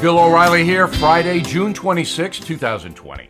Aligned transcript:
Bill 0.00 0.18
O'Reilly 0.18 0.64
here, 0.64 0.88
Friday, 0.88 1.40
June 1.40 1.74
26, 1.74 2.40
2020. 2.40 3.28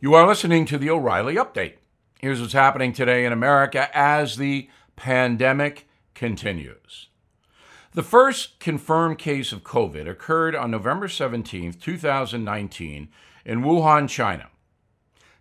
You 0.00 0.12
are 0.12 0.26
listening 0.26 0.66
to 0.66 0.76
the 0.76 0.90
O'Reilly 0.90 1.36
Update. 1.36 1.76
Here's 2.18 2.42
what's 2.42 2.52
happening 2.52 2.92
today 2.92 3.24
in 3.24 3.32
America 3.32 3.88
as 3.96 4.36
the 4.36 4.68
pandemic 4.96 5.88
continues. 6.12 7.08
The 7.92 8.02
first 8.02 8.60
confirmed 8.60 9.16
case 9.16 9.50
of 9.50 9.64
COVID 9.64 10.06
occurred 10.06 10.54
on 10.54 10.70
November 10.70 11.08
17, 11.08 11.72
2019, 11.72 13.08
in 13.46 13.62
Wuhan, 13.62 14.06
China. 14.06 14.48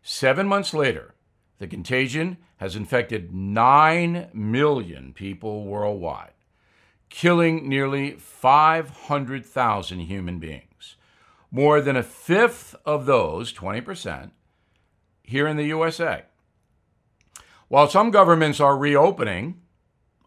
Seven 0.02 0.48
months 0.48 0.74
later, 0.74 1.14
the 1.58 1.68
contagion 1.68 2.38
has 2.56 2.78
infected 2.78 3.34
9 3.34 4.30
million 4.34 5.12
people 5.12 5.66
worldwide, 5.66 6.32
killing 7.10 7.68
nearly 7.68 8.12
500,000 8.12 10.00
human 10.00 10.40
beings. 10.40 10.96
More 11.52 11.82
than 11.82 11.96
a 11.96 12.04
fifth 12.04 12.76
of 12.86 13.06
those, 13.06 13.52
20%, 13.54 14.32
here 15.24 15.48
in 15.48 15.58
the 15.58 15.66
USA. 15.66 16.24
While 17.68 17.88
some 17.88 18.12
governments 18.12 18.60
are 18.60 18.78
reopening, 18.78 19.62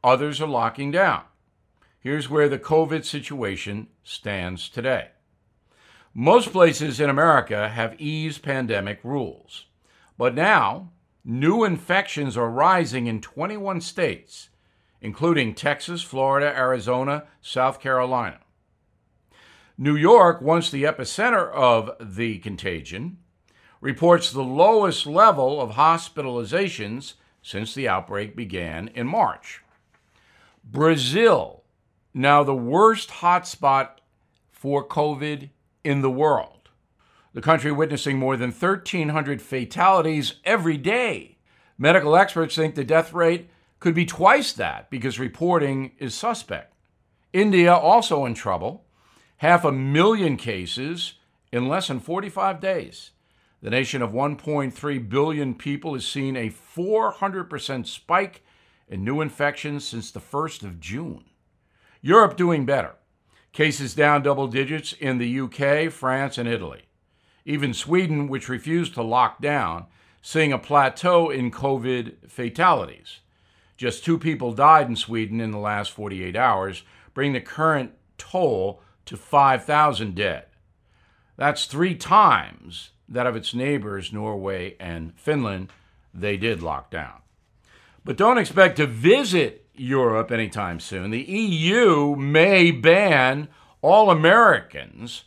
others 0.05 0.41
are 0.41 0.49
locking 0.49 0.91
down. 0.91 1.23
Here's 1.99 2.29
where 2.29 2.49
the 2.49 2.59
COVID 2.59 3.05
situation 3.05 3.89
stands 4.03 4.69
today. 4.69 5.09
Most 6.15 6.53
places 6.53 7.01
in 7.01 7.09
America 7.09 7.69
have 7.69 8.01
eased 8.01 8.43
pandemic 8.43 9.01
rules, 9.03 9.67
but 10.19 10.35
now 10.35 10.91
new 11.25 11.65
infections 11.65 12.37
are 12.37 12.51
rising 12.51 13.07
in 13.07 13.21
21 13.21 13.81
states, 13.81 14.51
including 15.03 15.53
Texas, 15.53 16.01
Florida, 16.01 16.47
Arizona, 16.57 17.25
South 17.43 17.81
Carolina. 17.81 18.39
New 19.77 19.97
York, 19.97 20.41
once 20.41 20.71
the 20.71 20.85
epicenter 20.85 21.51
of 21.53 21.91
the 22.01 22.39
contagion, 22.39 23.19
reports 23.81 24.31
the 24.31 24.45
lowest 24.45 25.05
level 25.05 25.61
of 25.61 25.73
hospitalizations 25.73 27.15
since 27.43 27.75
the 27.75 27.89
outbreak 27.89 28.37
began 28.37 28.89
in 28.95 29.09
March. 29.09 29.63
Brazil, 30.65 31.65
now 32.15 32.45
the 32.45 32.55
worst 32.55 33.11
hotspot 33.11 33.97
for 34.53 34.87
COVID 34.87 35.51
in 35.83 36.01
the 36.01 36.11
world. 36.11 36.69
The 37.35 37.41
country 37.41 37.73
witnessing 37.73 38.19
more 38.19 38.37
than 38.37 38.53
1,300 38.53 39.43
fatalities 39.43 40.35
every 40.45 40.77
day. 40.77 41.39
Medical 41.77 42.15
experts 42.15 42.55
think 42.55 42.77
the 42.77 42.85
death 42.85 43.13
rate 43.13 43.49
could 43.83 43.95
be 43.97 44.07
twice 44.07 44.53
that 44.53 44.89
because 44.91 45.19
reporting 45.19 45.91
is 45.99 46.15
suspect. 46.15 46.73
India 47.33 47.75
also 47.75 48.25
in 48.25 48.33
trouble 48.33 48.85
half 49.39 49.65
a 49.65 49.73
million 49.73 50.37
cases 50.37 51.15
in 51.51 51.67
less 51.67 51.89
than 51.89 51.99
45 51.99 52.61
days. 52.61 53.11
The 53.61 53.71
nation 53.71 54.01
of 54.01 54.13
1.3 54.13 55.09
billion 55.09 55.57
people 55.57 55.95
has 55.95 56.07
seen 56.07 56.37
a 56.37 56.49
400% 56.49 57.85
spike 57.89 58.45
in 58.87 59.03
new 59.03 59.21
infections 59.21 59.85
since 59.85 60.13
the 60.13 60.21
1st 60.21 60.63
of 60.63 60.79
June. 60.79 61.25
Europe 62.01 62.37
doing 62.37 62.65
better. 62.65 62.95
Cases 63.53 63.97
down 63.97 64.23
double 64.23 64.47
digits 64.47 64.93
in 64.93 65.19
the 65.19 65.41
UK, 65.41 65.91
France, 65.93 66.39
and 66.39 66.49
Italy. 66.49 66.83
Even 67.45 67.75
Sweden, 67.75 68.29
which 68.29 68.49
refused 68.49 68.95
to 68.95 69.03
lock 69.03 69.43
down, 69.43 69.87
seeing 70.23 70.53
a 70.53 70.59
plateau 70.59 71.31
in 71.31 71.51
COVID 71.51 72.31
fatalities. 72.31 73.22
Just 73.83 74.05
two 74.05 74.17
people 74.17 74.53
died 74.53 74.89
in 74.89 74.95
Sweden 74.95 75.41
in 75.41 75.51
the 75.51 75.59
last 75.59 75.91
48 75.91 76.37
hours, 76.37 76.85
bringing 77.15 77.33
the 77.33 77.41
current 77.41 77.91
toll 78.17 78.81
to 79.07 79.17
5,000 79.17 80.15
dead. 80.15 80.45
That's 81.37 81.65
three 81.65 81.97
times 81.97 82.91
that 83.09 83.27
of 83.27 83.35
its 83.35 83.53
neighbors, 83.53 84.13
Norway 84.13 84.77
and 84.79 85.19
Finland, 85.19 85.71
they 86.15 86.37
did 86.37 86.63
lock 86.63 86.93
down. 86.93 87.23
But 88.05 88.17
don't 88.17 88.39
expect 88.39 88.77
to 88.77 88.87
visit 88.87 89.67
Europe 89.75 90.31
anytime 90.31 90.79
soon. 90.79 91.11
The 91.11 91.19
EU 91.21 92.15
may 92.15 92.71
ban 92.71 93.49
all 93.81 94.13
Americans 94.13 95.25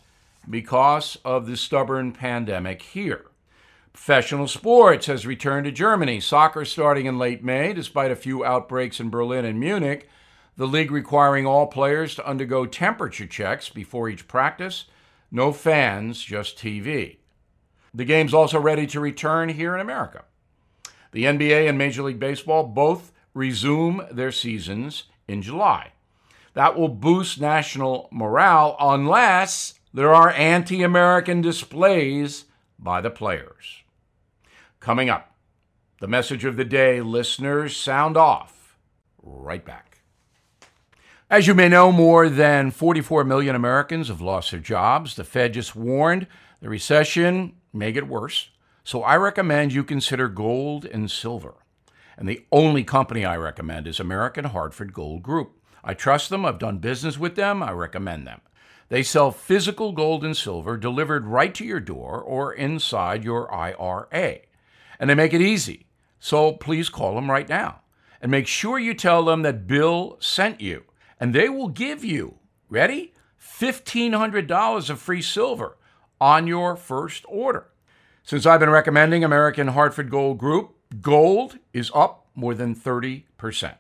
because 0.50 1.18
of 1.26 1.46
the 1.46 1.58
stubborn 1.58 2.14
pandemic 2.14 2.84
here. 2.84 3.26
Professional 3.96 4.50
sports 4.50 5.06
has 5.06 5.26
returned 5.26 5.64
to 5.64 5.72
Germany. 5.72 6.20
Soccer 6.20 6.66
starting 6.66 7.06
in 7.06 7.18
late 7.18 7.46
May, 7.46 7.72
despite 7.72 8.12
a 8.12 8.16
few 8.16 8.44
outbreaks 8.44 9.00
in 9.00 9.10
Berlin 9.10 9.46
and 9.46 9.58
Munich 9.58 10.10
the 10.58 10.68
league 10.68 10.92
requiring 10.92 11.46
all 11.46 11.68
players 11.68 12.14
to 12.16 12.28
undergo 12.28 12.66
temperature 12.66 13.26
checks 13.26 13.70
before 13.70 14.10
each 14.10 14.28
practice. 14.28 14.86
No 15.32 15.54
fans, 15.54 16.22
just 16.22 16.58
TV. 16.58 17.20
The 17.94 18.04
game's 18.04 18.34
also 18.34 18.60
ready 18.60 18.86
to 18.88 19.00
return 19.00 19.48
here 19.48 19.74
in 19.74 19.80
America. 19.80 20.26
The 21.14 21.24
NBA 21.24 21.70
and 21.70 21.78
Major 21.78 22.04
League 22.04 22.20
Baseball 22.20 22.64
both 22.68 23.14
resume 23.34 24.06
their 24.12 24.34
seasons 24.34 25.06
in 25.26 25.42
July. 25.42 25.94
That 26.54 26.78
will 26.78 26.90
boost 26.90 27.40
national 27.40 28.10
morale 28.12 28.76
unless 28.78 29.80
there 29.94 30.14
are 30.14 30.32
anti 30.32 30.84
American 30.84 31.40
displays 31.40 32.44
by 32.78 33.00
the 33.00 33.10
players. 33.10 33.84
Coming 34.86 35.10
up, 35.10 35.32
the 36.00 36.08
message 36.08 36.46
of 36.46 36.58
the 36.58 36.64
day 36.64 37.02
listeners 37.02 37.76
sound 37.76 38.16
off. 38.16 38.78
Right 39.20 39.66
back. 39.66 40.04
As 41.28 41.48
you 41.48 41.56
may 41.56 41.70
know, 41.70 41.92
more 41.92 42.30
than 42.30 42.70
44 42.70 43.24
million 43.24 43.56
Americans 43.56 44.10
have 44.10 44.22
lost 44.22 44.52
their 44.52 44.60
jobs. 44.60 45.16
The 45.16 45.24
Fed 45.24 45.56
just 45.56 45.76
warned 45.76 46.28
the 46.62 46.70
recession 46.70 47.56
may 47.74 47.92
get 47.92 48.08
worse. 48.08 48.52
So 48.84 49.02
I 49.02 49.18
recommend 49.18 49.74
you 49.74 49.84
consider 49.84 50.30
gold 50.30 50.86
and 50.86 51.10
silver. 51.10 51.56
And 52.16 52.30
the 52.30 52.46
only 52.52 52.84
company 52.84 53.26
I 53.26 53.38
recommend 53.38 53.88
is 53.88 54.00
American 54.00 54.46
Hartford 54.46 54.94
Gold 54.94 55.24
Group. 55.24 55.64
I 55.84 55.96
trust 55.96 56.30
them, 56.30 56.46
I've 56.46 56.60
done 56.60 56.78
business 56.78 57.18
with 57.18 57.34
them, 57.34 57.64
I 57.64 57.72
recommend 57.72 58.28
them. 58.28 58.42
They 58.90 59.02
sell 59.02 59.32
physical 59.32 59.94
gold 59.94 60.24
and 60.24 60.38
silver 60.38 60.78
delivered 60.78 61.26
right 61.26 61.56
to 61.56 61.66
your 61.66 61.80
door 61.80 62.22
or 62.22 62.54
inside 62.54 63.24
your 63.24 63.52
IRA. 63.52 64.42
And 65.00 65.10
they 65.10 65.16
make 65.16 65.34
it 65.34 65.42
easy. 65.42 65.88
So 66.20 66.54
please 66.54 66.90
call 66.90 67.16
them 67.16 67.30
right 67.30 67.48
now. 67.48 67.82
And 68.22 68.32
make 68.32 68.48
sure 68.48 68.80
you 68.80 68.94
tell 68.94 69.24
them 69.24 69.44
that 69.44 69.68
Bill 69.68 70.18
sent 70.20 70.62
you 70.62 70.86
and 71.20 71.34
they 71.34 71.50
will 71.50 71.70
give 71.70 72.04
you, 72.04 72.40
ready? 72.70 73.14
$1,500 73.40 74.90
of 74.90 75.00
free 75.00 75.22
silver 75.22 75.78
on 76.20 76.48
your 76.48 76.76
first 76.76 77.24
order. 77.28 77.68
Since 78.24 78.46
I've 78.46 78.60
been 78.60 78.70
recommending 78.70 79.24
American 79.24 79.68
Hartford 79.68 80.10
Gold 80.10 80.40
Group, 80.40 80.76
gold 81.02 81.60
is 81.74 81.92
up 81.94 82.28
more 82.34 82.56
than 82.56 82.76
30%. 82.76 83.76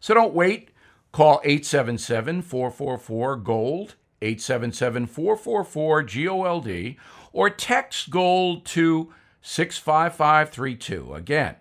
So 0.00 0.14
don't 0.14 0.34
wait. 0.34 0.70
Call 1.12 1.40
877 1.44 2.42
444 2.42 3.36
GOLD, 3.36 3.94
877 4.22 5.06
444 5.06 6.02
GOLD, 6.02 6.96
or 7.32 7.50
text 7.50 8.10
GOLD 8.10 8.64
to 8.66 9.12
65532. 9.42 11.14
Again, 11.14 11.56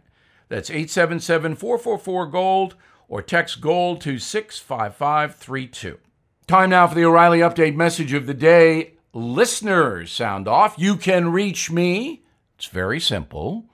that's 0.47 0.69
877 0.69 1.56
444 1.56 2.25
GOLD 2.28 2.75
or 3.07 3.22
text 3.22 3.62
GOLD 3.62 4.01
to 4.01 4.19
65532. 4.19 6.00
Time 6.47 6.69
now 6.72 6.88
for 6.88 6.95
the 6.95 7.06
O'Reilly 7.06 7.39
Update 7.39 7.75
message 7.75 8.13
of 8.13 8.25
the 8.25 8.34
day. 8.34 8.94
Listeners, 9.13 10.12
sound 10.12 10.47
off. 10.47 10.75
You 10.78 10.95
can 10.95 11.31
reach 11.31 11.72
me. 11.72 12.23
It's 12.57 12.68
very 12.68 13.00
simple. 13.00 13.69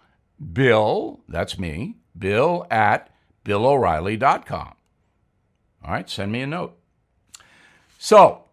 Bill, 0.54 1.22
that's 1.30 1.58
me, 1.58 1.96
bill 2.18 2.68
at 2.70 3.10
BillO'Reilly.com. 3.46 4.74
All 5.84 5.92
right, 5.92 6.10
send 6.10 6.32
me 6.32 6.42
a 6.42 6.48
note. 6.48 6.78
So, 7.98 8.44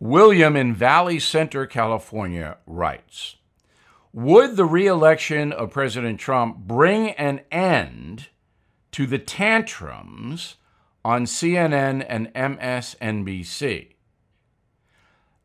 William 0.00 0.56
in 0.56 0.74
Valley 0.74 1.20
Center, 1.20 1.66
California 1.66 2.56
writes 2.66 3.36
Would 4.14 4.56
the 4.56 4.64
reelection 4.64 5.52
of 5.52 5.72
President 5.72 6.18
Trump 6.18 6.56
bring 6.56 7.10
an 7.10 7.42
end 7.50 8.28
to 8.92 9.06
the 9.06 9.18
tantrums 9.18 10.54
on 11.04 11.24
CNN 11.24 12.04
and 12.08 12.32
MSNBC. 12.32 13.88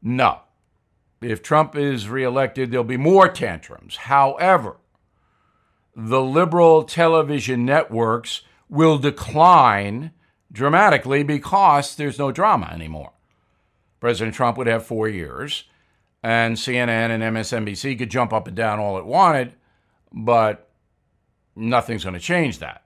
No. 0.01 0.41
If 1.21 1.43
Trump 1.43 1.75
is 1.75 2.07
reelected, 2.07 2.71
there'll 2.71 2.83
be 2.85 2.95
more 2.95 3.27
tantrums. 3.27 3.97
However, 3.97 4.77
the 5.95 6.21
liberal 6.21 6.83
television 6.83 7.65
networks 7.65 8.43
will 8.69 8.97
decline 8.97 10.11
dramatically 10.51 11.23
because 11.23 11.95
there's 11.95 12.19
no 12.19 12.31
drama 12.31 12.67
anymore. 12.67 13.11
President 13.99 14.35
Trump 14.35 14.57
would 14.57 14.67
have 14.67 14.85
four 14.85 15.09
years, 15.09 15.65
and 16.23 16.55
CNN 16.55 17.09
and 17.09 17.23
MSNBC 17.23 17.97
could 17.97 18.11
jump 18.11 18.33
up 18.33 18.47
and 18.47 18.55
down 18.55 18.79
all 18.79 18.97
it 18.97 19.05
wanted, 19.05 19.53
but 20.11 20.69
nothing's 21.55 22.03
going 22.03 22.13
to 22.13 22.19
change 22.19 22.59
that 22.59 22.83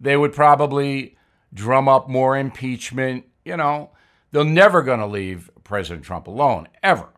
they 0.00 0.16
would 0.16 0.32
probably 0.32 1.16
drum 1.52 1.88
up 1.88 2.08
more 2.08 2.36
impeachment. 2.36 3.24
You 3.44 3.56
know, 3.56 3.90
they're 4.32 4.44
never 4.44 4.82
going 4.82 5.00
to 5.00 5.06
leave 5.06 5.50
President 5.64 6.04
Trump 6.04 6.26
alone, 6.26 6.68
ever. 6.82 7.08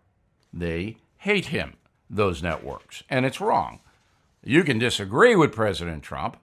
They 0.52 0.96
hate 1.19 1.46
him, 1.46 1.74
those 2.08 2.42
networks, 2.42 3.02
and 3.10 3.26
it's 3.26 3.40
wrong. 3.40 3.80
You 4.42 4.62
can 4.62 4.78
disagree 4.78 5.34
with 5.34 5.52
President 5.52 6.02
Trump, 6.02 6.36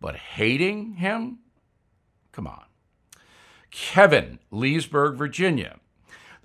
but 0.00 0.16
hating 0.16 0.94
him? 0.94 1.40
Come 2.32 2.46
on. 2.46 2.64
Kevin, 3.70 4.38
Leesburg, 4.50 5.16
Virginia. 5.16 5.80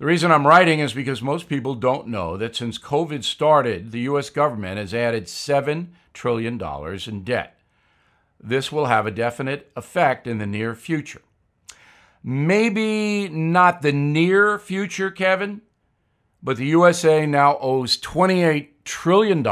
The 0.02 0.06
reason 0.06 0.32
I'm 0.32 0.48
writing 0.48 0.80
is 0.80 0.94
because 0.94 1.22
most 1.22 1.48
people 1.48 1.76
don't 1.76 2.08
know 2.08 2.36
that 2.36 2.56
since 2.56 2.76
COVID 2.76 3.22
started, 3.22 3.92
the 3.92 4.00
U.S. 4.00 4.30
government 4.30 4.78
has 4.78 4.92
added 4.92 5.26
$7 5.26 5.90
trillion 6.12 6.60
in 7.06 7.22
debt. 7.22 7.60
This 8.40 8.72
will 8.72 8.86
have 8.86 9.06
a 9.06 9.12
definite 9.12 9.70
effect 9.76 10.26
in 10.26 10.38
the 10.38 10.46
near 10.46 10.74
future. 10.74 11.22
Maybe 12.20 13.28
not 13.28 13.82
the 13.82 13.92
near 13.92 14.58
future, 14.58 15.08
Kevin, 15.08 15.60
but 16.42 16.56
the 16.56 16.66
USA 16.66 17.24
now 17.24 17.56
owes 17.60 17.96
$28 17.96 18.70
trillion, 18.84 19.46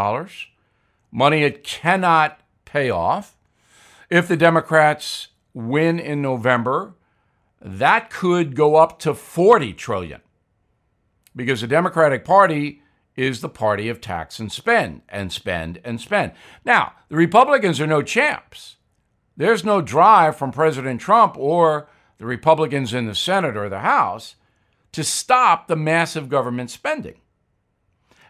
money 1.12 1.44
it 1.44 1.62
cannot 1.62 2.40
pay 2.64 2.90
off. 2.90 3.36
If 4.10 4.26
the 4.26 4.36
Democrats 4.36 5.28
win 5.54 6.00
in 6.00 6.20
November, 6.20 6.94
that 7.62 8.10
could 8.10 8.56
go 8.56 8.74
up 8.74 8.98
to 8.98 9.14
40 9.14 9.74
trillion 9.74 10.22
because 11.40 11.62
the 11.62 11.66
Democratic 11.66 12.22
Party 12.22 12.82
is 13.16 13.40
the 13.40 13.48
party 13.48 13.88
of 13.88 13.98
tax 13.98 14.38
and 14.38 14.52
spend 14.52 15.00
and 15.08 15.32
spend 15.32 15.80
and 15.84 15.98
spend. 15.98 16.32
Now, 16.66 16.92
the 17.08 17.16
Republicans 17.16 17.80
are 17.80 17.86
no 17.86 18.02
champs. 18.02 18.76
There's 19.38 19.64
no 19.64 19.80
drive 19.80 20.36
from 20.36 20.52
President 20.52 21.00
Trump 21.00 21.38
or 21.38 21.88
the 22.18 22.26
Republicans 22.26 22.92
in 22.92 23.06
the 23.06 23.14
Senate 23.14 23.56
or 23.56 23.70
the 23.70 23.78
House 23.78 24.34
to 24.92 25.02
stop 25.02 25.66
the 25.66 25.76
massive 25.76 26.28
government 26.28 26.70
spending. 26.70 27.22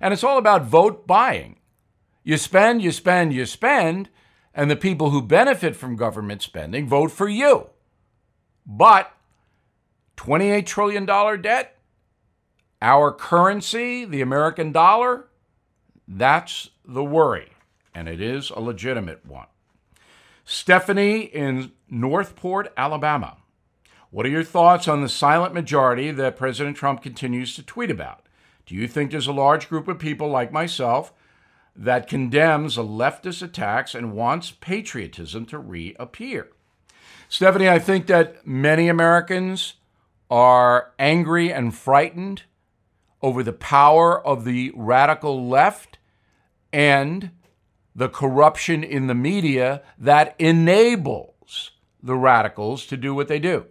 And 0.01 0.15
it's 0.15 0.23
all 0.23 0.39
about 0.39 0.67
vote 0.67 1.05
buying. 1.05 1.57
You 2.23 2.37
spend, 2.37 2.81
you 2.81 2.93
spend, 2.93 3.33
you 3.33 3.45
spend, 3.45 4.09
and 4.55 4.71
the 4.71 4.77
people 4.77 5.11
who 5.11 5.21
benefit 5.21 5.75
from 5.75 5.97
government 5.97 6.43
spending 6.43 6.89
vote 6.89 7.11
for 7.11 7.29
you. 7.29 7.71
But 8.65 9.13
$28 10.17 10.65
trillion 10.65 11.07
debt, 11.07 11.80
our 12.83 13.13
currency, 13.13 14.05
the 14.05 14.21
American 14.21 14.73
dollar, 14.73 15.27
that's 16.09 16.71
the 16.85 17.05
worry, 17.05 17.51
and 17.95 18.09
it 18.09 18.21
is 18.21 18.51
a 18.51 18.61
legitimate 18.61 19.25
one. 19.25 19.47
Stephanie 20.45 21.21
in 21.21 21.73
Northport, 21.89 22.73
Alabama. 22.77 23.37
What 24.11 24.27
are 24.27 24.31
your 24.31 24.43
thoughts 24.43 24.89
on 24.89 25.03
the 25.03 25.09
silent 25.09 25.55
majority 25.55 26.11
that 26.11 26.37
President 26.37 26.77
Trump 26.77 27.03
continues 27.03 27.55
to 27.55 27.63
tweet 27.63 27.91
about? 27.91 28.27
Do 28.67 28.75
you 28.75 28.89
think 28.89 29.11
there's 29.11 29.29
a 29.29 29.33
large 29.33 29.69
group 29.69 29.87
of 29.87 30.01
people 30.01 30.29
like 30.29 30.51
myself 30.51 31.13
that 31.77 32.09
condemns 32.09 32.75
the 32.75 32.83
leftist 32.83 33.43
attacks 33.43 33.95
and 33.95 34.13
wants 34.13 34.51
patriotism 34.51 35.47
to 35.47 35.59
reappear? 35.59 36.49
Stephanie, 37.29 37.69
I 37.69 37.79
think 37.79 38.09
that 38.09 38.45
many 38.45 38.89
Americans 38.89 39.75
are 40.29 40.93
angry 40.99 41.53
and 41.53 41.73
frightened 41.73 42.43
over 43.23 43.43
the 43.43 43.53
power 43.53 44.25
of 44.27 44.45
the 44.45 44.73
radical 44.75 45.49
left 45.49 45.99
and 46.73 47.31
the 47.95 48.09
corruption 48.09 48.83
in 48.83 49.07
the 49.07 49.15
media 49.15 49.83
that 49.99 50.35
enables 50.39 51.73
the 52.03 52.15
radicals 52.15 52.87
to 52.87 52.97
do 52.97 53.15
what 53.15 53.29
they 53.29 53.39
do. 53.39 53.67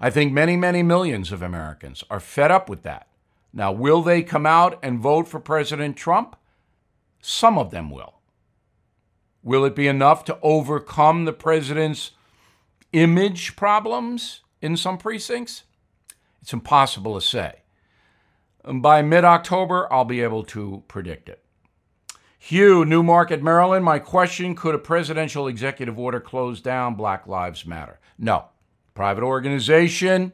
I 0.00 0.10
think 0.10 0.32
many, 0.32 0.56
many 0.56 0.82
millions 0.82 1.32
of 1.32 1.42
Americans 1.42 2.04
are 2.10 2.20
fed 2.20 2.50
up 2.50 2.68
with 2.68 2.82
that. 2.82 3.08
Now, 3.52 3.72
will 3.72 4.02
they 4.02 4.22
come 4.22 4.44
out 4.46 4.78
and 4.82 5.00
vote 5.00 5.26
for 5.26 5.40
President 5.40 5.96
Trump? 5.96 6.36
Some 7.20 7.56
of 7.56 7.70
them 7.70 7.90
will. 7.90 8.20
Will 9.42 9.64
it 9.64 9.74
be 9.74 9.88
enough 9.88 10.24
to 10.26 10.38
overcome 10.42 11.24
the 11.24 11.32
president's 11.32 12.10
image 12.92 13.56
problems 13.56 14.42
in 14.60 14.76
some 14.76 14.98
precincts? 14.98 15.62
It's 16.42 16.52
impossible 16.52 17.14
to 17.14 17.24
say. 17.24 17.62
By 18.66 19.00
mid 19.02 19.24
October, 19.24 19.90
I'll 19.92 20.04
be 20.04 20.22
able 20.22 20.42
to 20.44 20.82
predict 20.88 21.28
it. 21.28 21.42
Hugh, 22.38 22.84
Newmarket, 22.84 23.42
Maryland. 23.42 23.84
My 23.84 23.98
question 23.98 24.54
Could 24.54 24.74
a 24.74 24.78
presidential 24.78 25.48
executive 25.48 25.98
order 25.98 26.20
close 26.20 26.60
down 26.60 26.94
Black 26.94 27.26
Lives 27.26 27.64
Matter? 27.64 27.98
No. 28.18 28.46
Private 28.94 29.24
organization 29.24 30.32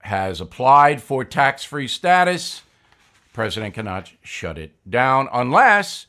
has 0.00 0.40
applied 0.40 1.02
for 1.02 1.24
tax 1.24 1.64
free 1.64 1.88
status. 1.88 2.62
President 3.32 3.74
cannot 3.74 4.12
shut 4.22 4.58
it 4.58 4.72
down 4.88 5.28
unless 5.32 6.06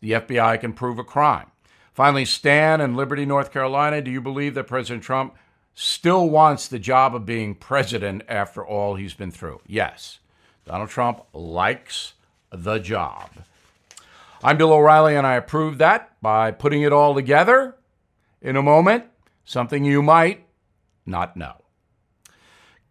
the 0.00 0.12
FBI 0.12 0.60
can 0.60 0.72
prove 0.72 0.98
a 0.98 1.04
crime. 1.04 1.50
Finally, 1.92 2.24
Stan 2.24 2.80
in 2.80 2.94
Liberty, 2.94 3.26
North 3.26 3.52
Carolina. 3.52 4.00
Do 4.00 4.10
you 4.10 4.20
believe 4.20 4.54
that 4.54 4.66
President 4.66 5.02
Trump 5.02 5.34
still 5.74 6.28
wants 6.30 6.68
the 6.68 6.78
job 6.78 7.14
of 7.14 7.26
being 7.26 7.54
president 7.54 8.22
after 8.28 8.64
all 8.64 8.94
he's 8.94 9.14
been 9.14 9.30
through? 9.30 9.60
Yes. 9.66 10.18
Donald 10.66 10.90
Trump 10.90 11.22
likes 11.32 12.14
the 12.52 12.78
job. 12.78 13.30
I'm 14.42 14.56
Bill 14.56 14.72
O'Reilly, 14.72 15.16
and 15.16 15.26
I 15.26 15.34
approve 15.34 15.78
that 15.78 16.20
by 16.22 16.50
putting 16.50 16.82
it 16.82 16.92
all 16.92 17.14
together 17.14 17.76
in 18.40 18.56
a 18.56 18.62
moment, 18.62 19.04
something 19.44 19.84
you 19.84 20.02
might 20.02 20.46
not 21.04 21.36
know. 21.36 21.56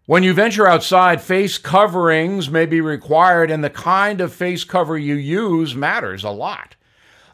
When 0.05 0.23
you 0.23 0.33
venture 0.33 0.67
outside, 0.67 1.21
face 1.21 1.57
coverings 1.57 2.49
may 2.49 2.65
be 2.65 2.81
required, 2.81 3.51
and 3.51 3.63
the 3.63 3.69
kind 3.69 4.21
of 4.21 4.33
face 4.33 4.63
cover 4.63 4.97
you 4.97 5.15
use 5.15 5.75
matters 5.75 6.23
a 6.23 6.31
lot. 6.31 6.75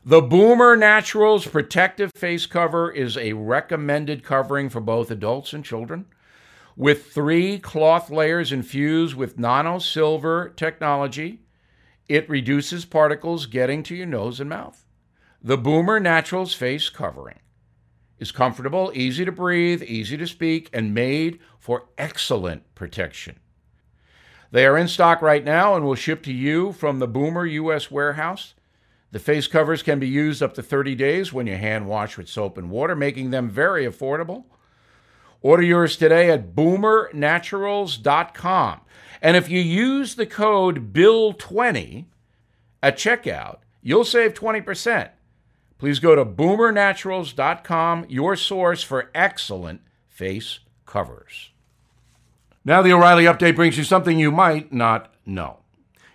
The 0.04 0.22
Boomer 0.22 0.76
Naturals 0.76 1.48
Protective 1.48 2.12
Face 2.16 2.46
Cover 2.46 2.92
is 2.92 3.18
a 3.18 3.34
recommended 3.34 4.24
covering 4.24 4.70
for 4.70 4.80
both 4.80 5.10
adults 5.10 5.52
and 5.52 5.66
children 5.66 6.06
with 6.76 7.12
three 7.12 7.58
cloth 7.58 8.10
layers 8.10 8.52
infused 8.52 9.16
with 9.16 9.40
nano 9.40 9.80
silver 9.80 10.50
technology. 10.56 11.42
It 12.08 12.30
reduces 12.30 12.86
particles 12.86 13.46
getting 13.46 13.82
to 13.84 13.96
your 13.96 14.06
nose 14.06 14.40
and 14.40 14.50
mouth. 14.50 14.86
The 15.42 15.58
Boomer 15.58 16.00
Naturals 16.00 16.54
face 16.54 16.90
covering 16.90 17.40
is 18.18 18.32
comfortable, 18.32 18.92
easy 18.94 19.26
to 19.26 19.32
breathe, 19.32 19.84
easy 19.84 20.18
to 20.18 20.28
speak, 20.28 20.70
and 20.74 20.94
made 20.94 21.40
for 21.60 21.88
excellent 21.98 22.74
protection. 22.76 23.40
They 24.52 24.66
are 24.66 24.78
in 24.78 24.88
stock 24.88 25.22
right 25.22 25.44
now 25.44 25.76
and 25.76 25.86
will 25.86 25.96
ship 25.96 26.24
to 26.24 26.34
you 26.34 26.72
from 26.72 27.00
the 27.00 27.08
Boomer 27.08 27.46
U.S. 27.46 27.92
warehouse. 27.92 28.54
The 29.12 29.20
face 29.20 29.48
covers 29.48 29.84
can 29.84 30.00
be 30.00 30.08
used 30.08 30.42
up 30.42 30.54
to 30.54 30.64
30 30.64 30.96
days 30.96 31.34
when 31.34 31.48
you 31.48 31.56
hand 31.56 31.88
wash 31.88 32.18
with 32.18 32.30
soap 32.30 32.58
and 32.58 32.70
water, 32.70 32.96
making 32.96 33.32
them 33.32 33.50
very 33.50 33.86
affordable. 33.86 34.46
Order 35.46 35.62
yours 35.62 35.96
today 35.96 36.32
at 36.32 36.56
boomernaturals.com. 36.56 38.82
And 39.22 39.38
if 39.38 39.48
you 39.48 39.60
use 39.60 40.16
the 40.16 40.26
code 40.26 40.92
BILL20 40.92 42.06
at 42.82 42.98
checkout, 42.98 43.58
you'll 43.84 44.06
save 44.06 44.34
20%. 44.34 45.10
Please 45.78 46.00
go 46.00 46.16
to 46.16 46.26
boomernaturals.com, 46.26 48.08
your 48.10 48.36
source 48.36 48.82
for 48.82 49.12
excellent 49.14 49.82
face 50.10 50.62
covers. 50.88 51.52
Now, 52.64 52.82
the 52.82 52.94
O'Reilly 52.94 53.26
update 53.26 53.56
brings 53.56 53.78
you 53.78 53.84
something 53.84 54.18
you 54.18 54.32
might 54.32 54.74
not 54.74 55.14
know. 55.28 55.60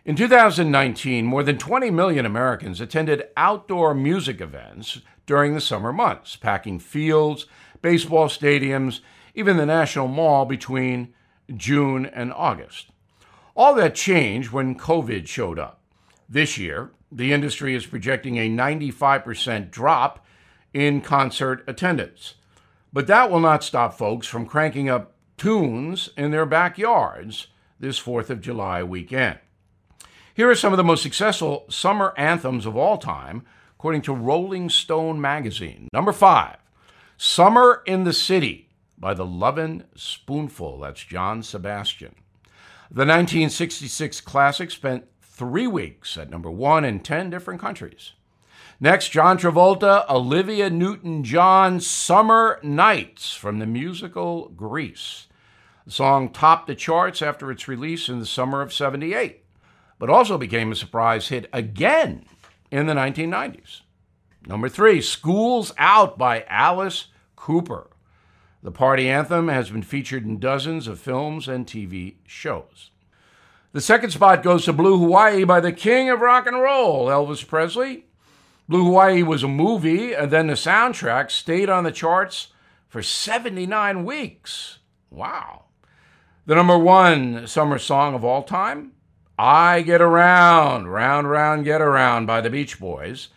In 0.05 0.17
2019, 0.17 1.25
more 1.25 1.45
than 1.45 1.57
20 1.57 1.93
million 1.93 2.27
Americans 2.27 2.81
attended 2.81 3.29
outdoor 3.37 3.95
music 3.95 4.41
events 4.41 5.03
during 5.25 5.55
the 5.55 5.61
summer 5.61 5.93
months, 5.93 6.35
packing 6.35 6.81
fields, 6.81 7.47
baseball 7.81 8.27
stadiums, 8.27 8.99
even 9.35 9.57
the 9.57 9.67
National 9.67 10.09
Mall 10.09 10.45
between 10.45 11.15
June 11.55 12.07
and 12.07 12.33
August. 12.33 12.91
All 13.55 13.75
that 13.75 13.95
changed 13.95 14.51
when 14.51 14.79
COVID 14.79 15.27
showed 15.27 15.59
up. 15.59 15.81
This 16.29 16.57
year, 16.59 16.93
the 17.11 17.33
industry 17.33 17.75
is 17.75 17.87
projecting 17.87 18.37
a 18.37 18.49
95% 18.49 19.71
drop 19.71 20.25
in 20.73 21.01
concert 21.01 21.65
attendance. 21.67 22.35
But 22.93 23.07
that 23.09 23.31
will 23.31 23.41
not 23.41 23.65
stop 23.65 23.95
folks 23.95 24.27
from 24.27 24.47
cranking 24.47 24.89
up 24.89 25.15
tunes 25.37 26.11
in 26.17 26.31
their 26.31 26.47
backyards 26.47 27.49
this 27.79 28.01
4th 28.01 28.31
of 28.31 28.41
July 28.41 28.83
weekend. 28.83 29.39
Here 30.35 30.49
are 30.49 30.55
some 30.55 30.73
of 30.73 30.77
the 30.77 30.85
most 30.85 31.03
successful 31.03 31.67
summer 31.69 32.15
anthems 32.17 32.67
of 32.67 32.77
all 32.77 32.99
time, 32.99 33.45
according 33.75 34.03
to 34.03 34.15
Rolling 34.15 34.71
Stone 34.71 35.21
magazine. 35.21 35.89
Number 35.93 36.13
five, 36.13 36.57
Summer 37.17 37.83
in 37.87 38.05
the 38.05 38.13
City 38.13 38.70
by 39.01 39.15
the 39.15 39.25
Lovin' 39.25 39.85
Spoonful. 39.97 40.81
That's 40.81 41.03
John 41.03 41.43
Sebastian. 41.43 42.15
The 42.91 43.07
1966 43.07 44.21
classic 44.21 44.71
spent 44.71 45.07
three 45.23 45.67
weeks 45.67 46.19
at 46.19 46.29
number 46.29 46.51
one 46.51 46.85
in 46.85 47.01
10 47.01 47.31
different 47.31 47.61
countries. 47.61 48.13
Next, 48.79 49.11
John 49.11 49.39
Travolta, 49.39 50.09
Olivia 50.09 50.71
Newton 50.71 51.23
John, 51.23 51.81
Summer 51.81 52.59
Nights 52.63 53.35
from 53.35 53.59
the 53.59 53.67
musical 53.67 54.49
Grease. 54.49 55.27
The 55.85 55.93
song 55.93 56.31
topped 56.31 56.67
the 56.67 56.75
charts 56.75 57.21
after 57.21 57.51
its 57.51 57.69
release 57.69 58.09
in 58.09 58.21
the 58.21 58.27
summer 58.27 58.63
of 58.63 58.73
78, 58.73 59.45
but 59.99 60.11
also 60.11 60.39
became 60.39 60.73
a 60.73 60.77
surprise 60.77 61.29
hit 61.29 61.49
again 61.53 62.25
in 62.71 62.87
the 62.87 62.95
1990s. 62.95 63.83
Number 64.47 64.69
three, 64.69 65.03
School's 65.03 65.75
Out 65.77 66.17
by 66.17 66.45
Alice 66.49 67.09
Cooper. 67.37 67.90
The 68.63 68.71
party 68.71 69.09
anthem 69.09 69.49
has 69.49 69.71
been 69.71 69.83
featured 69.83 70.25
in 70.25 70.39
dozens 70.39 70.87
of 70.87 71.01
films 71.01 71.49
and 71.49 71.67
TV 71.67 72.17
shows. 72.27 72.91
The 73.73 73.81
second 73.81 74.11
spot 74.11 74.43
goes 74.43 74.65
to 74.65 74.73
Blue 74.73 74.99
Hawaii 74.99 75.45
by 75.45 75.61
the 75.61 75.73
king 75.73 76.11
of 76.11 76.21
rock 76.21 76.47
and 76.47 76.61
roll, 76.61 77.07
Elvis 77.07 77.47
Presley. 77.47 78.05
Blue 78.69 78.85
Hawaii 78.85 79.23
was 79.23 79.43
a 79.43 79.49
movie, 79.49 80.13
and 80.13 80.31
then 80.31 80.49
the 80.49 80.55
soundtrack 80.55 81.31
stayed 81.31 81.71
on 81.71 81.85
the 81.85 81.93
charts 81.93 82.49
for 82.89 83.03
79 83.03 84.05
weeks. 84.05 84.81
Wow. 85.09 85.65
The 86.47 86.55
number 86.55 86.77
one 86.77 87.47
summer 87.47 87.79
song 87.79 88.15
of 88.15 88.25
all 88.25 88.43
time, 88.43 88.93
I 89.39 89.81
Get 89.83 90.03
Around, 90.03 90.89
Round, 90.89 91.31
Round, 91.31 91.65
Get 91.65 91.81
Around 91.81 92.27
by 92.27 92.41
the 92.41 92.51
Beach 92.51 92.79
Boys. 92.79 93.29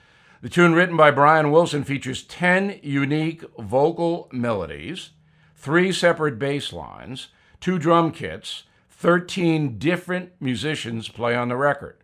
The 0.43 0.49
tune 0.49 0.73
written 0.73 0.97
by 0.97 1.09
Brian 1.09 1.51
Wilson 1.51 1.85
features 1.85 2.21
10 2.21 2.81
unique 2.83 3.45
vocal 3.57 4.27
melodies, 4.33 5.11
three 5.55 5.93
separate 5.93 6.37
bass 6.37 6.73
lines, 6.73 7.29
two 7.61 7.79
drum 7.79 8.11
kits, 8.11 8.63
13 8.89 9.77
different 9.77 10.33
musicians 10.41 11.07
play 11.07 11.33
on 11.33 11.47
the 11.47 11.55
record. 11.55 11.95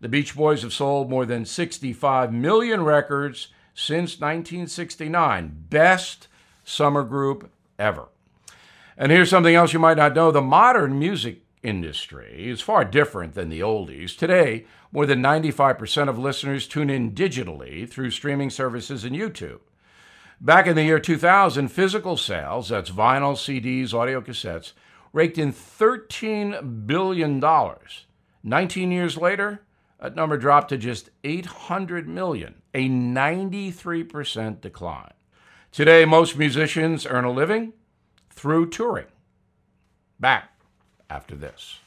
The 0.00 0.08
Beach 0.08 0.36
Boys 0.36 0.62
have 0.62 0.72
sold 0.72 1.10
more 1.10 1.26
than 1.26 1.44
65 1.44 2.32
million 2.32 2.84
records 2.84 3.48
since 3.74 4.20
1969. 4.20 5.64
Best 5.68 6.28
summer 6.62 7.02
group 7.02 7.50
ever. 7.76 8.06
And 8.96 9.10
here's 9.10 9.30
something 9.30 9.56
else 9.56 9.72
you 9.72 9.80
might 9.80 9.96
not 9.96 10.14
know 10.14 10.30
the 10.30 10.40
modern 10.40 10.96
music 10.96 11.42
industry 11.62 12.48
is 12.48 12.60
far 12.60 12.84
different 12.84 13.34
than 13.34 13.48
the 13.48 13.60
oldies. 13.60 14.16
Today, 14.16 14.66
more 14.92 15.06
than 15.06 15.22
95% 15.22 16.08
of 16.08 16.18
listeners 16.18 16.66
tune 16.66 16.90
in 16.90 17.12
digitally 17.12 17.88
through 17.88 18.10
streaming 18.10 18.50
services 18.50 19.04
and 19.04 19.14
YouTube. 19.14 19.60
Back 20.40 20.66
in 20.66 20.74
the 20.74 20.84
year 20.84 20.98
2000, 20.98 21.68
physical 21.68 22.16
sales, 22.16 22.70
that's 22.70 22.90
vinyl, 22.90 23.34
CDs, 23.34 23.92
audio 23.92 24.20
cassettes, 24.20 24.72
raked 25.12 25.38
in 25.38 25.52
$13 25.52 26.86
billion. 26.86 27.44
19 28.42 28.92
years 28.92 29.16
later, 29.18 29.62
that 30.00 30.16
number 30.16 30.38
dropped 30.38 30.70
to 30.70 30.78
just 30.78 31.10
800 31.24 32.08
million, 32.08 32.62
a 32.72 32.88
93% 32.88 34.62
decline. 34.62 35.12
Today, 35.72 36.06
most 36.06 36.38
musicians 36.38 37.06
earn 37.06 37.24
a 37.24 37.30
living 37.30 37.74
through 38.30 38.70
touring. 38.70 39.06
Back 40.18 40.49
after 41.10 41.34
this. 41.34 41.80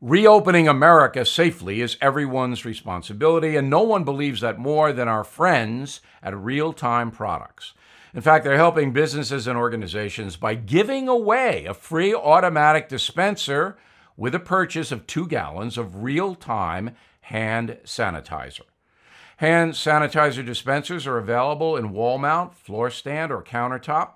Reopening 0.00 0.68
America 0.68 1.24
safely 1.24 1.80
is 1.80 1.96
everyone's 2.00 2.66
responsibility, 2.66 3.56
and 3.56 3.70
no 3.70 3.80
one 3.80 4.04
believes 4.04 4.42
that 4.42 4.58
more 4.58 4.92
than 4.92 5.08
our 5.08 5.24
friends 5.24 6.00
at 6.22 6.36
Real 6.36 6.74
Time 6.74 7.10
Products. 7.10 7.72
In 8.12 8.20
fact, 8.20 8.44
they're 8.44 8.56
helping 8.56 8.92
businesses 8.92 9.46
and 9.46 9.56
organizations 9.56 10.36
by 10.36 10.54
giving 10.56 11.08
away 11.08 11.64
a 11.64 11.74
free 11.74 12.14
automatic 12.14 12.88
dispenser 12.88 13.76
with 14.16 14.34
a 14.34 14.40
purchase 14.40 14.92
of 14.92 15.06
two 15.06 15.26
gallons 15.26 15.78
of 15.78 16.02
real 16.02 16.34
time 16.34 16.94
hand 17.22 17.78
sanitizer. 17.84 18.60
Hand 19.38 19.72
sanitizer 19.72 20.44
dispensers 20.44 21.06
are 21.06 21.18
available 21.18 21.76
in 21.76 21.92
wall 21.92 22.18
mount, 22.18 22.54
floor 22.54 22.90
stand, 22.90 23.32
or 23.32 23.42
countertop, 23.42 24.12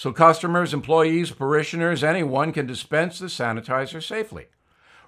so 0.00 0.12
customers, 0.14 0.72
employees, 0.72 1.30
parishioners, 1.30 2.02
anyone 2.02 2.52
can 2.52 2.66
dispense 2.66 3.18
the 3.18 3.26
sanitizer 3.26 4.02
safely. 4.02 4.46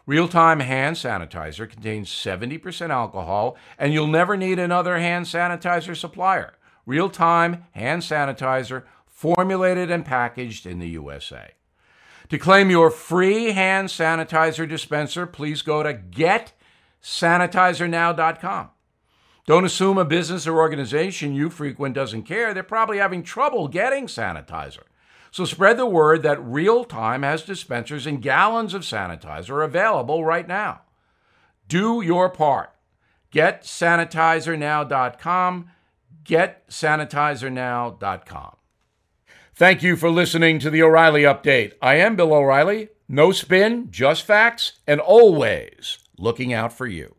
Real 0.04 0.28
time 0.28 0.60
hand 0.60 0.96
sanitizer 0.96 1.66
contains 1.66 2.10
70% 2.10 2.90
alcohol, 2.90 3.56
and 3.78 3.94
you'll 3.94 4.06
never 4.06 4.36
need 4.36 4.58
another 4.58 4.98
hand 4.98 5.24
sanitizer 5.24 5.96
supplier 5.96 6.58
real 6.84 7.08
time 7.08 7.64
hand 7.70 8.02
sanitizer 8.02 8.82
formulated 9.06 9.90
and 9.90 10.04
packaged 10.04 10.66
in 10.66 10.78
the 10.78 10.90
USA. 10.90 11.52
To 12.28 12.36
claim 12.36 12.68
your 12.68 12.90
free 12.90 13.52
hand 13.52 13.88
sanitizer 13.88 14.68
dispenser, 14.68 15.26
please 15.26 15.62
go 15.62 15.82
to 15.82 15.94
getsanitizernow.com. 15.94 18.68
Don't 19.46 19.64
assume 19.64 19.98
a 19.98 20.04
business 20.04 20.46
or 20.46 20.58
organization 20.58 21.34
you 21.34 21.50
frequent 21.50 21.94
doesn't 21.94 22.22
care. 22.22 22.54
They're 22.54 22.62
probably 22.62 22.98
having 22.98 23.22
trouble 23.22 23.68
getting 23.68 24.06
sanitizer. 24.06 24.84
So 25.30 25.44
spread 25.44 25.76
the 25.78 25.86
word 25.86 26.22
that 26.22 26.44
Real 26.44 26.84
Time 26.84 27.22
has 27.22 27.42
dispensers 27.42 28.06
and 28.06 28.22
gallons 28.22 28.74
of 28.74 28.82
sanitizer 28.82 29.64
available 29.64 30.24
right 30.24 30.46
now. 30.46 30.82
Do 31.68 32.02
your 32.02 32.28
part. 32.28 32.70
GetSanitizerNow.com 33.32 35.70
getsanitizernow.com. 36.24 38.56
Thank 39.54 39.82
you 39.82 39.96
for 39.96 40.08
listening 40.10 40.58
to 40.60 40.70
the 40.70 40.82
O'Reilly 40.82 41.22
Update. 41.22 41.74
I 41.82 41.96
am 41.96 42.16
Bill 42.16 42.32
O'Reilly. 42.32 42.88
No 43.08 43.32
spin, 43.32 43.88
just 43.90 44.24
facts, 44.24 44.78
and 44.86 45.00
always 45.00 45.98
looking 46.16 46.54
out 46.54 46.72
for 46.72 46.86
you. 46.86 47.16